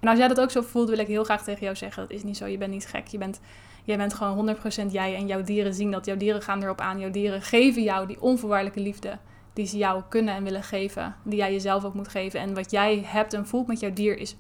En 0.01 0.09
als 0.09 0.19
jij 0.19 0.29
dat 0.29 0.41
ook 0.41 0.51
zo 0.51 0.61
voelt, 0.61 0.89
wil 0.89 0.99
ik 0.99 1.07
heel 1.07 1.25
graag 1.25 1.43
tegen 1.43 1.63
jou 1.63 1.77
zeggen: 1.77 2.03
dat 2.03 2.11
is 2.11 2.23
niet 2.23 2.37
zo. 2.37 2.47
Je 2.47 2.59
bent 2.59 2.71
niet 2.71 2.87
gek. 2.87 3.07
Je 3.07 3.19
bent, 3.19 3.41
jij 3.85 3.97
bent 3.97 4.15
gewoon 4.15 4.57
100% 4.89 4.91
jij. 4.91 5.15
En 5.15 5.27
jouw 5.27 5.43
dieren 5.43 5.75
zien 5.75 5.91
dat. 5.91 6.07
Jouw 6.07 6.17
dieren 6.17 6.43
gaan 6.43 6.63
erop 6.63 6.81
aan. 6.81 6.99
Jouw 6.99 7.11
dieren 7.11 7.43
geven 7.43 7.83
jou 7.83 8.07
die 8.07 8.21
onvoorwaardelijke 8.21 8.81
liefde. 8.81 9.19
Die 9.55 9.67
ze 9.67 9.77
jou 9.77 10.03
kunnen 10.09 10.35
en 10.35 10.45
willen 10.45 10.63
geven. 10.63 11.17
Die 11.23 11.39
jij 11.39 11.53
jezelf 11.53 11.85
ook 11.85 11.95
moet 11.95 12.09
geven. 12.09 12.41
En 12.41 12.55
wat 12.55 12.71
jij 12.71 13.03
hebt 13.07 13.33
en 13.33 13.47
voelt 13.47 13.67
met 13.67 13.81
jouw 13.81 13.93
dier 13.93 14.19
is 14.19 14.37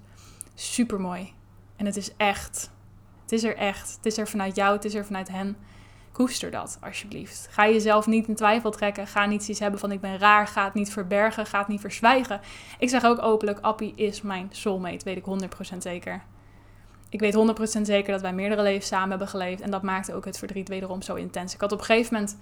super 0.55 1.01
mooi. 1.01 1.33
En 1.77 1.87
het 1.87 1.97
is 1.97 2.17
echt. 2.17 2.71
Het 3.23 3.33
is 3.33 3.45
er 3.45 3.57
echt. 3.57 3.97
Het 3.97 4.07
is 4.07 4.19
er 4.19 4.29
vanuit 4.29 4.57
jou. 4.57 4.75
Het 4.75 4.85
is 4.85 4.95
er 4.95 5.05
vanuit 5.05 5.29
hen. 5.29 5.57
Koester 6.13 6.51
dat 6.51 6.79
alsjeblieft. 6.81 7.49
Ga 7.51 7.69
jezelf 7.69 8.07
niet 8.07 8.29
in 8.29 8.35
twijfel 8.35 8.71
trekken. 8.71 9.07
Ga 9.07 9.27
niet 9.27 9.49
iets 9.49 9.61
hebben 9.61 9.81
van 9.81 9.93
ik 9.93 10.01
ben 10.01 10.19
raar. 10.19 10.47
Ga 10.47 10.65
het 10.65 10.75
niet 10.75 10.93
verbergen. 10.93 11.47
Ga 11.47 11.59
het 11.59 11.69
niet 11.69 11.81
verzwijgen. 11.81 12.41
Ik 12.79 12.89
zeg 12.89 13.05
ook 13.05 13.23
openlijk, 13.23 13.59
Appie 13.61 13.93
is 13.97 14.23
mijn 14.23 14.49
soulmate. 14.51 15.05
Weet 15.05 15.17
ik 15.17 15.25
100% 15.75 15.77
zeker. 15.79 16.23
Ik 17.09 17.21
weet 17.21 17.35
100% 17.79 17.81
zeker 17.81 18.13
dat 18.13 18.21
wij 18.21 18.33
meerdere 18.33 18.63
levens 18.63 18.87
samen 18.87 19.09
hebben 19.09 19.29
geleefd. 19.29 19.61
En 19.61 19.71
dat 19.71 19.83
maakte 19.83 20.15
ook 20.15 20.25
het 20.25 20.39
verdriet 20.39 20.69
wederom 20.69 21.03
zo 21.03 21.15
intens. 21.15 21.55
Ik 21.55 21.61
had 21.61 21.73
op 21.73 21.79
een 21.79 21.85
gegeven 21.85 22.15
moment 22.15 22.39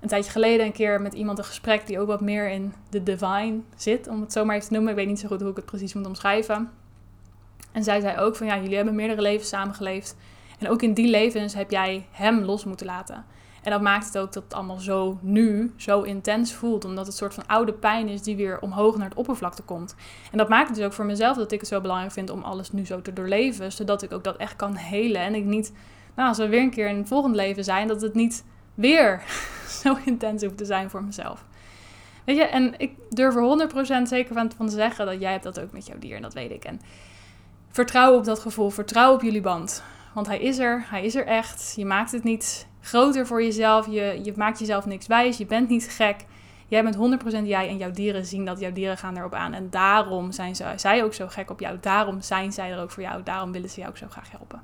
een 0.00 0.08
tijdje 0.08 0.30
geleden 0.30 0.66
een 0.66 0.72
keer 0.72 1.00
met 1.00 1.14
iemand 1.14 1.38
een 1.38 1.44
gesprek 1.44 1.86
die 1.86 2.00
ook 2.00 2.06
wat 2.06 2.20
meer 2.20 2.50
in 2.50 2.72
de 2.90 3.02
divine 3.02 3.60
zit. 3.76 4.08
Om 4.08 4.20
het 4.20 4.32
zo 4.32 4.44
maar 4.44 4.54
even 4.54 4.68
te 4.68 4.74
noemen. 4.74 4.90
Ik 4.90 4.98
weet 4.98 5.06
niet 5.06 5.20
zo 5.20 5.28
goed 5.28 5.40
hoe 5.40 5.50
ik 5.50 5.56
het 5.56 5.64
precies 5.64 5.94
moet 5.94 6.06
omschrijven. 6.06 6.70
En 7.72 7.84
zij 7.84 8.00
zei 8.00 8.18
ook 8.18 8.36
van 8.36 8.46
ja, 8.46 8.56
jullie 8.58 8.76
hebben 8.76 8.94
meerdere 8.94 9.22
levens 9.22 9.48
samen 9.48 9.74
geleefd. 9.74 10.16
En 10.58 10.68
ook 10.68 10.82
in 10.82 10.94
die 10.94 11.08
levens 11.08 11.54
heb 11.54 11.70
jij 11.70 12.06
hem 12.10 12.40
los 12.40 12.64
moeten 12.64 12.86
laten. 12.86 13.24
En 13.62 13.70
dat 13.70 13.80
maakt 13.80 14.06
het 14.06 14.18
ook 14.18 14.32
dat 14.32 14.42
het 14.42 14.54
allemaal 14.54 14.78
zo 14.78 15.18
nu, 15.20 15.72
zo 15.76 16.02
intens 16.02 16.54
voelt. 16.54 16.84
Omdat 16.84 16.98
het 16.98 17.06
een 17.06 17.18
soort 17.18 17.34
van 17.34 17.46
oude 17.46 17.72
pijn 17.72 18.08
is 18.08 18.22
die 18.22 18.36
weer 18.36 18.60
omhoog 18.60 18.96
naar 18.96 19.08
het 19.08 19.18
oppervlakte 19.18 19.62
komt. 19.62 19.94
En 20.30 20.38
dat 20.38 20.48
maakt 20.48 20.68
het 20.68 20.76
dus 20.76 20.86
ook 20.86 20.92
voor 20.92 21.04
mezelf 21.04 21.36
dat 21.36 21.52
ik 21.52 21.60
het 21.60 21.68
zo 21.68 21.80
belangrijk 21.80 22.12
vind 22.12 22.30
om 22.30 22.42
alles 22.42 22.72
nu 22.72 22.86
zo 22.86 23.02
te 23.02 23.12
doorleven. 23.12 23.72
Zodat 23.72 24.02
ik 24.02 24.12
ook 24.12 24.24
dat 24.24 24.36
echt 24.36 24.56
kan 24.56 24.76
helen. 24.76 25.20
En 25.20 25.34
ik 25.34 25.44
niet, 25.44 25.72
nou 26.14 26.28
als 26.28 26.38
we 26.38 26.48
weer 26.48 26.62
een 26.62 26.70
keer 26.70 26.88
in 26.88 26.96
het 26.96 27.08
volgende 27.08 27.36
leven 27.36 27.64
zijn, 27.64 27.88
dat 27.88 28.00
het 28.00 28.14
niet 28.14 28.44
weer 28.74 29.22
zo 29.82 29.96
intens 30.04 30.42
hoeft 30.42 30.56
te 30.56 30.64
zijn 30.64 30.90
voor 30.90 31.04
mezelf. 31.04 31.44
Weet 32.24 32.36
je, 32.36 32.44
en 32.44 32.74
ik 32.78 32.92
durf 33.10 33.34
er 33.34 33.68
100% 34.02 34.02
zeker 34.02 34.34
van 34.34 34.66
te 34.66 34.74
zeggen 34.74 35.06
dat 35.06 35.20
jij 35.20 35.32
hebt 35.32 35.44
dat 35.44 35.60
ook 35.60 35.72
met 35.72 35.86
jouw 35.86 35.98
dier. 35.98 36.16
En 36.16 36.22
dat 36.22 36.34
weet 36.34 36.50
ik. 36.50 36.64
En 36.64 36.80
vertrouw 37.70 38.16
op 38.16 38.24
dat 38.24 38.38
gevoel. 38.38 38.70
Vertrouw 38.70 39.14
op 39.14 39.22
jullie 39.22 39.40
band. 39.40 39.82
Want 40.14 40.26
hij 40.26 40.38
is 40.38 40.58
er, 40.58 40.84
hij 40.88 41.04
is 41.04 41.14
er 41.14 41.26
echt. 41.26 41.72
Je 41.76 41.84
maakt 41.84 42.12
het 42.12 42.24
niet 42.24 42.66
groter 42.80 43.26
voor 43.26 43.42
jezelf. 43.42 43.86
Je, 43.86 44.20
je 44.22 44.32
maakt 44.36 44.58
jezelf 44.58 44.86
niks 44.86 45.06
wijs. 45.06 45.36
Je 45.36 45.46
bent 45.46 45.68
niet 45.68 45.88
gek. 45.90 46.24
Jij 46.66 46.82
bent 46.82 47.22
100% 47.42 47.42
jij 47.44 47.68
en 47.68 47.76
jouw 47.76 47.90
dieren 47.90 48.26
zien 48.26 48.44
dat 48.44 48.60
jouw 48.60 48.72
dieren 48.72 48.98
gaan 48.98 49.16
erop 49.16 49.34
aan. 49.34 49.52
En 49.52 49.70
daarom 49.70 50.32
zijn 50.32 50.56
ze, 50.56 50.72
zij 50.76 51.04
ook 51.04 51.14
zo 51.14 51.28
gek 51.28 51.50
op 51.50 51.60
jou. 51.60 51.76
Daarom 51.80 52.20
zijn 52.20 52.52
zij 52.52 52.72
er 52.72 52.80
ook 52.80 52.90
voor 52.90 53.02
jou. 53.02 53.22
Daarom 53.22 53.52
willen 53.52 53.70
ze 53.70 53.78
jou 53.78 53.90
ook 53.90 53.96
zo 53.96 54.06
graag 54.10 54.30
helpen. 54.30 54.62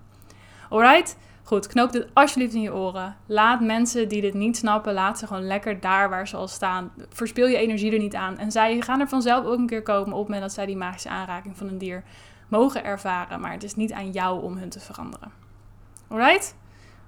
Alright? 0.68 1.16
Goed, 1.46 1.66
knoop 1.66 1.92
dit 1.92 2.06
alsjeblieft 2.12 2.54
in 2.54 2.60
je 2.60 2.74
oren. 2.74 3.16
Laat 3.26 3.60
mensen 3.60 4.08
die 4.08 4.20
dit 4.20 4.34
niet 4.34 4.56
snappen, 4.56 4.92
laat 4.94 5.18
ze 5.18 5.26
gewoon 5.26 5.46
lekker 5.46 5.80
daar 5.80 6.10
waar 6.10 6.28
ze 6.28 6.36
al 6.36 6.48
staan. 6.48 6.92
Verspil 7.08 7.46
je 7.46 7.56
energie 7.56 7.92
er 7.92 7.98
niet 7.98 8.14
aan. 8.14 8.38
En 8.38 8.52
zij 8.52 8.80
gaan 8.80 9.00
er 9.00 9.08
vanzelf 9.08 9.44
ook 9.44 9.58
een 9.58 9.66
keer 9.66 9.82
komen 9.82 10.12
op 10.12 10.22
moment 10.22 10.40
dat 10.40 10.52
zij 10.52 10.66
die 10.66 10.76
magische 10.76 11.08
aanraking 11.08 11.56
van 11.56 11.68
een 11.68 11.78
dier 11.78 12.04
mogen 12.48 12.84
ervaren. 12.84 13.40
Maar 13.40 13.52
het 13.52 13.62
is 13.62 13.74
niet 13.74 13.92
aan 13.92 14.10
jou 14.10 14.42
om 14.42 14.56
hun 14.56 14.68
te 14.68 14.80
veranderen. 14.80 15.32
Alright? 16.08 16.56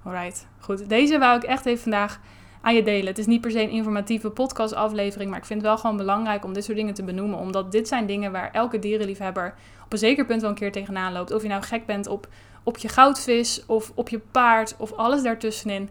Alright. 0.03 0.47
Goed, 0.59 0.89
deze 0.89 1.19
wou 1.19 1.37
ik 1.37 1.43
echt 1.43 1.65
even 1.65 1.81
vandaag 1.81 2.19
aan 2.61 2.75
je 2.75 2.83
delen. 2.83 3.07
Het 3.07 3.17
is 3.17 3.25
niet 3.25 3.41
per 3.41 3.51
se 3.51 3.61
een 3.61 3.69
informatieve 3.69 4.29
podcastaflevering, 4.29 5.29
maar 5.29 5.39
ik 5.39 5.45
vind 5.45 5.61
het 5.61 5.69
wel 5.69 5.77
gewoon 5.77 5.97
belangrijk 5.97 6.45
om 6.45 6.53
dit 6.53 6.63
soort 6.63 6.77
dingen 6.77 6.93
te 6.93 7.03
benoemen. 7.03 7.39
Omdat 7.39 7.71
dit 7.71 7.87
zijn 7.87 8.05
dingen 8.05 8.31
waar 8.31 8.51
elke 8.51 8.79
dierenliefhebber 8.79 9.55
op 9.85 9.93
een 9.93 9.99
zeker 9.99 10.25
punt 10.25 10.41
wel 10.41 10.49
een 10.49 10.55
keer 10.55 10.71
tegenaan 10.71 11.13
loopt. 11.13 11.31
Of 11.31 11.41
je 11.41 11.47
nou 11.47 11.63
gek 11.63 11.85
bent 11.85 12.07
op, 12.07 12.27
op 12.63 12.77
je 12.77 12.87
goudvis 12.87 13.65
of 13.65 13.91
op 13.95 14.09
je 14.09 14.19
paard 14.19 14.75
of 14.77 14.93
alles 14.93 15.23
daartussenin. 15.23 15.89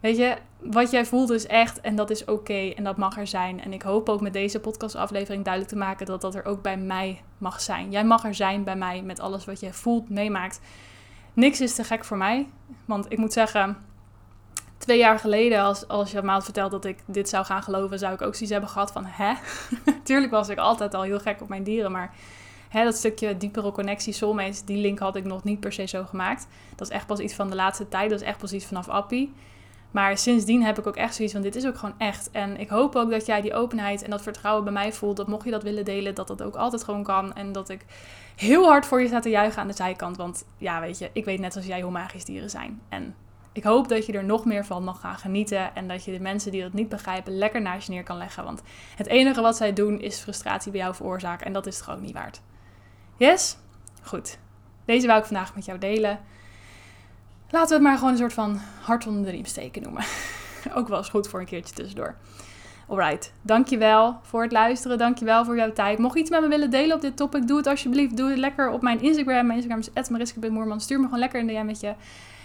Weet 0.00 0.16
je, 0.16 0.36
wat 0.58 0.90
jij 0.90 1.06
voelt 1.06 1.30
is 1.30 1.46
echt 1.46 1.80
en 1.80 1.96
dat 1.96 2.10
is 2.10 2.24
oké 2.24 2.72
en 2.76 2.84
dat 2.84 2.96
mag 2.96 3.18
er 3.18 3.26
zijn. 3.26 3.62
En 3.62 3.72
ik 3.72 3.82
hoop 3.82 4.08
ook 4.08 4.20
met 4.20 4.32
deze 4.32 4.60
podcastaflevering 4.60 5.44
duidelijk 5.44 5.72
te 5.72 5.78
maken 5.78 6.06
dat 6.06 6.20
dat 6.20 6.34
er 6.34 6.44
ook 6.44 6.62
bij 6.62 6.76
mij 6.76 7.22
mag 7.38 7.60
zijn. 7.60 7.90
Jij 7.90 8.04
mag 8.04 8.24
er 8.24 8.34
zijn 8.34 8.64
bij 8.64 8.76
mij 8.76 9.02
met 9.02 9.20
alles 9.20 9.44
wat 9.44 9.60
je 9.60 9.72
voelt, 9.72 10.10
meemaakt. 10.10 10.60
Niks 11.32 11.60
is 11.60 11.74
te 11.74 11.84
gek 11.84 12.04
voor 12.04 12.16
mij. 12.16 12.46
Want 12.84 13.06
ik 13.08 13.18
moet 13.18 13.32
zeggen, 13.32 13.76
twee 14.86 14.98
jaar 14.98 15.18
geleden, 15.18 15.60
als, 15.60 15.88
als 15.88 16.10
je 16.10 16.22
me 16.22 16.30
had 16.30 16.44
verteld 16.44 16.70
dat 16.70 16.84
ik 16.84 16.98
dit 17.06 17.28
zou 17.28 17.44
gaan 17.44 17.62
geloven, 17.62 17.98
zou 17.98 18.14
ik 18.14 18.22
ook 18.22 18.34
zoiets 18.34 18.50
hebben 18.50 18.70
gehad 18.70 18.92
van, 18.92 19.04
hè? 19.06 19.32
Tuurlijk 20.04 20.32
was 20.32 20.48
ik 20.48 20.58
altijd 20.58 20.94
al 20.94 21.02
heel 21.02 21.18
gek 21.18 21.40
op 21.42 21.48
mijn 21.48 21.62
dieren, 21.62 21.92
maar 21.92 22.14
hè, 22.68 22.84
dat 22.84 22.96
stukje 22.96 23.36
diepere 23.36 23.72
connectie, 23.72 24.12
soulmates, 24.12 24.64
die 24.64 24.76
link 24.76 24.98
had 24.98 25.16
ik 25.16 25.24
nog 25.24 25.44
niet 25.44 25.60
per 25.60 25.72
se 25.72 25.86
zo 25.86 26.04
gemaakt. 26.04 26.46
Dat 26.76 26.88
is 26.88 26.94
echt 26.94 27.06
pas 27.06 27.18
iets 27.18 27.34
van 27.34 27.50
de 27.50 27.54
laatste 27.54 27.88
tijd, 27.88 28.10
dat 28.10 28.20
is 28.20 28.26
echt 28.26 28.38
pas 28.38 28.52
iets 28.52 28.64
vanaf 28.64 28.88
Appie. 28.88 29.32
Maar 29.90 30.18
sindsdien 30.18 30.62
heb 30.62 30.78
ik 30.78 30.86
ook 30.86 30.96
echt 30.96 31.14
zoiets 31.14 31.34
van, 31.34 31.42
dit 31.42 31.56
is 31.56 31.66
ook 31.66 31.78
gewoon 31.78 31.94
echt. 31.98 32.30
En 32.30 32.60
ik 32.60 32.68
hoop 32.68 32.96
ook 32.96 33.10
dat 33.10 33.26
jij 33.26 33.40
die 33.40 33.54
openheid 33.54 34.02
en 34.02 34.10
dat 34.10 34.22
vertrouwen 34.22 34.64
bij 34.64 34.72
mij 34.72 34.92
voelt. 34.92 35.16
Dat 35.16 35.28
mocht 35.28 35.44
je 35.44 35.50
dat 35.50 35.62
willen 35.62 35.84
delen, 35.84 36.14
dat 36.14 36.28
dat 36.28 36.42
ook 36.42 36.56
altijd 36.56 36.84
gewoon 36.84 37.02
kan. 37.02 37.34
En 37.34 37.52
dat 37.52 37.68
ik 37.68 37.84
heel 38.36 38.66
hard 38.66 38.86
voor 38.86 39.00
je 39.00 39.06
sta 39.06 39.20
te 39.20 39.28
juichen 39.28 39.60
aan 39.60 39.68
de 39.68 39.74
zijkant. 39.74 40.16
Want 40.16 40.44
ja, 40.58 40.80
weet 40.80 40.98
je, 40.98 41.10
ik 41.12 41.24
weet 41.24 41.40
net 41.40 41.56
als 41.56 41.66
jij 41.66 41.80
hoe 41.80 41.90
magisch 41.90 42.24
dieren 42.24 42.50
zijn. 42.50 42.80
En 42.88 43.14
ik 43.56 43.64
hoop 43.64 43.88
dat 43.88 44.06
je 44.06 44.12
er 44.12 44.24
nog 44.24 44.44
meer 44.44 44.64
van 44.64 44.84
mag 44.84 45.00
gaan 45.00 45.18
genieten. 45.18 45.74
En 45.74 45.88
dat 45.88 46.04
je 46.04 46.12
de 46.12 46.20
mensen 46.20 46.50
die 46.50 46.62
dat 46.62 46.72
niet 46.72 46.88
begrijpen 46.88 47.38
lekker 47.38 47.62
naast 47.62 47.86
je 47.86 47.92
neer 47.92 48.02
kan 48.02 48.16
leggen. 48.16 48.44
Want 48.44 48.62
het 48.96 49.06
enige 49.06 49.40
wat 49.40 49.56
zij 49.56 49.72
doen 49.72 50.00
is 50.00 50.18
frustratie 50.18 50.70
bij 50.70 50.80
jou 50.80 50.94
veroorzaken. 50.94 51.46
En 51.46 51.52
dat 51.52 51.66
is 51.66 51.74
het 51.74 51.84
gewoon 51.84 52.02
niet 52.02 52.12
waard. 52.12 52.40
Yes? 53.16 53.56
Goed. 54.02 54.38
Deze 54.84 55.06
wou 55.06 55.18
ik 55.18 55.24
vandaag 55.26 55.54
met 55.54 55.64
jou 55.64 55.78
delen. 55.78 56.20
Laten 57.50 57.68
we 57.68 57.74
het 57.74 57.82
maar 57.82 57.96
gewoon 57.96 58.12
een 58.12 58.18
soort 58.18 58.32
van 58.32 58.60
hart 58.80 59.06
onder 59.06 59.24
de 59.24 59.30
riem 59.30 59.44
steken 59.44 59.82
noemen. 59.82 60.04
Ook 60.76 60.88
wel 60.88 60.98
eens 60.98 61.08
goed 61.08 61.28
voor 61.28 61.40
een 61.40 61.46
keertje 61.46 61.74
tussendoor. 61.74 62.14
Alright, 62.88 63.32
dankjewel 63.42 64.18
voor 64.22 64.42
het 64.42 64.52
luisteren. 64.52 64.98
Dankjewel 64.98 65.44
voor 65.44 65.56
jouw 65.56 65.72
tijd. 65.72 65.98
Mocht 65.98 66.14
je 66.14 66.20
iets 66.20 66.30
met 66.30 66.40
me 66.40 66.48
willen 66.48 66.70
delen 66.70 66.96
op 66.96 67.02
dit 67.02 67.16
topic, 67.16 67.46
doe 67.46 67.56
het 67.56 67.66
alsjeblieft. 67.66 68.16
Doe 68.16 68.28
het 68.28 68.38
lekker 68.38 68.70
op 68.70 68.82
mijn 68.82 69.00
Instagram. 69.00 69.46
Mijn 69.46 69.58
Instagram 69.58 69.80
is 69.94 70.08
@mariska.moerman. 70.08 70.80
Stuur 70.80 70.98
me 70.98 71.04
gewoon 71.04 71.18
lekker 71.18 71.40
een 71.40 71.46
DM 71.46 71.66
met 71.66 71.80
je. 71.80 71.94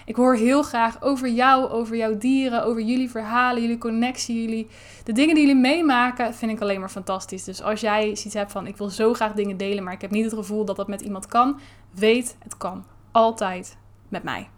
Ik 0.05 0.15
hoor 0.15 0.35
heel 0.35 0.63
graag 0.63 1.01
over 1.01 1.29
jou, 1.29 1.69
over 1.69 1.95
jouw 1.95 2.17
dieren, 2.17 2.63
over 2.63 2.81
jullie 2.81 3.09
verhalen, 3.09 3.61
jullie 3.61 3.77
connectie, 3.77 4.41
jullie, 4.41 4.67
de 5.03 5.11
dingen 5.11 5.35
die 5.35 5.45
jullie 5.45 5.61
meemaken, 5.61 6.33
vind 6.33 6.51
ik 6.51 6.61
alleen 6.61 6.79
maar 6.79 6.89
fantastisch. 6.89 7.43
Dus 7.43 7.61
als 7.61 7.81
jij 7.81 8.09
iets 8.09 8.33
hebt 8.33 8.51
van 8.51 8.67
ik 8.67 8.77
wil 8.77 8.89
zo 8.89 9.13
graag 9.13 9.33
dingen 9.33 9.57
delen, 9.57 9.83
maar 9.83 9.93
ik 9.93 10.01
heb 10.01 10.11
niet 10.11 10.25
het 10.25 10.33
gevoel 10.33 10.65
dat 10.65 10.75
dat 10.75 10.87
met 10.87 11.01
iemand 11.01 11.25
kan, 11.25 11.59
weet 11.91 12.35
het 12.39 12.57
kan 12.57 12.85
altijd 13.11 13.77
met 14.09 14.23
mij. 14.23 14.49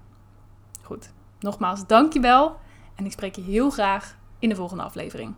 Goed, 0.82 1.12
nogmaals 1.40 1.88
dankjewel 1.88 2.56
en 2.96 3.06
ik 3.06 3.12
spreek 3.12 3.36
je 3.36 3.42
heel 3.42 3.70
graag 3.70 4.18
in 4.40 4.50
de 4.50 4.56
volgende 4.56 4.84
aflevering. 4.84 5.34